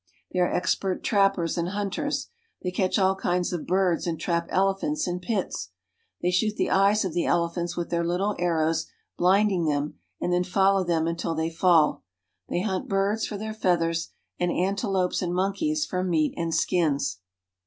[0.33, 2.29] They are expert trappers and hunters.
[2.63, 5.69] They catch all kinds of birds and trap elephants in pits.
[6.23, 10.43] They shoot the eyes of the elephants with their little arrows, blinding them; and then
[10.43, 12.03] follow them until they fall.
[12.49, 14.09] They hunt birds for their feathers,
[14.39, 17.19] and antelopes and monkeys for meat and skins.